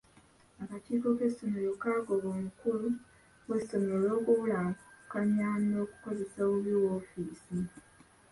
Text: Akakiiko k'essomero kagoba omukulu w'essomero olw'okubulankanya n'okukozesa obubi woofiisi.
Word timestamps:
Akakiiko 0.63 1.07
k'essomero 1.17 1.71
kagoba 1.83 2.27
omukulu 2.35 2.87
w'essomero 3.47 3.91
olw'okubulankanya 3.99 5.49
n'okukozesa 5.69 6.39
obubi 6.47 6.73
woofiisi. 6.81 7.55